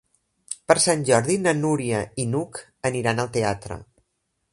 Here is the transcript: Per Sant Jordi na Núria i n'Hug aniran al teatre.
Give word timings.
Per 0.69 0.75
Sant 0.85 1.03
Jordi 1.09 1.35
na 1.41 1.53
Núria 1.59 1.99
i 2.23 2.25
n'Hug 2.31 2.61
aniran 2.91 3.25
al 3.25 3.31
teatre. 3.37 3.79